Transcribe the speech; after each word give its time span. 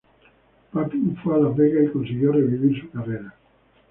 Papin 0.71 1.15
fue 1.17 1.35
a 1.35 1.39
Las 1.41 1.55
Vegas 1.55 1.83
y 1.83 1.91
consiguió 1.91 2.31
revivir 2.31 2.81
su 2.81 2.89
carrera. 2.89 3.35